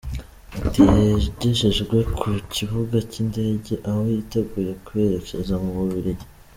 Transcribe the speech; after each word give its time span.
Ati 0.65 0.79
“Yagejejwe 1.09 1.97
ku 2.17 2.27
kibuga 2.53 2.97
cy’indege 3.09 3.73
aho 3.89 4.01
yiteguye 4.11 4.71
kwerekeza 4.85 5.53
mu 5.63 5.69
Bubiligi. 5.77 6.25